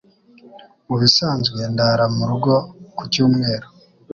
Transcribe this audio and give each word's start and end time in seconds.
Mubisanzwe, 0.87 1.59
ndara 1.73 2.05
murugo 2.15 2.53
ku 2.97 3.03
cyumweru. 3.13 3.67